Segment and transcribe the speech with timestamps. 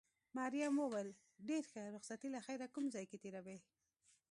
[0.37, 1.09] مريم وویل:
[1.47, 3.57] ډېر ښه، رخصتي له خیره کوم ځای کې تېروې؟